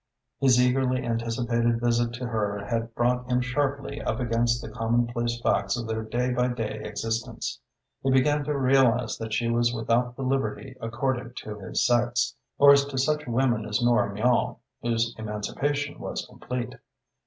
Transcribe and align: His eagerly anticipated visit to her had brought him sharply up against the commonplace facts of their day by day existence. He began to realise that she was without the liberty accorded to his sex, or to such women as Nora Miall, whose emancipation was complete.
His 0.39 0.59
eagerly 0.59 1.03
anticipated 1.05 1.79
visit 1.79 2.11
to 2.13 2.25
her 2.25 2.65
had 2.65 2.95
brought 2.95 3.29
him 3.29 3.39
sharply 3.39 4.01
up 4.01 4.19
against 4.19 4.59
the 4.59 4.71
commonplace 4.71 5.39
facts 5.39 5.77
of 5.77 5.85
their 5.87 6.01
day 6.01 6.31
by 6.33 6.47
day 6.47 6.81
existence. 6.83 7.59
He 8.01 8.09
began 8.09 8.43
to 8.45 8.57
realise 8.57 9.17
that 9.17 9.31
she 9.31 9.47
was 9.47 9.75
without 9.75 10.15
the 10.15 10.23
liberty 10.23 10.75
accorded 10.81 11.35
to 11.43 11.59
his 11.59 11.85
sex, 11.85 12.33
or 12.57 12.73
to 12.75 12.97
such 12.97 13.27
women 13.27 13.63
as 13.67 13.79
Nora 13.83 14.11
Miall, 14.11 14.61
whose 14.81 15.13
emancipation 15.19 15.99
was 15.99 16.25
complete. 16.25 16.73